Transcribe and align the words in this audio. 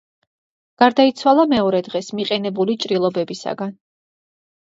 გარდაიცვალა 0.81 1.43
მეორე 1.51 1.81
დღეს 1.89 2.09
მიყენებული 2.21 2.77
ჭრილობებისაგან. 2.87 3.79